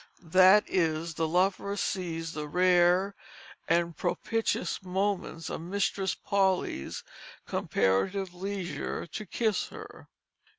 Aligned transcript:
That 0.33 0.63
is, 0.67 1.13
the 1.13 1.27
lover 1.27 1.77
seized 1.77 2.33
the 2.33 2.47
rare 2.47 3.13
and 3.67 3.95
propitious 3.95 4.81
moments 4.81 5.47
of 5.51 5.61
Mistress 5.61 6.15
Polly's 6.15 7.03
comparative 7.45 8.33
leisure 8.33 9.05
to 9.05 9.25
kiss 9.27 9.67
her. 9.67 10.07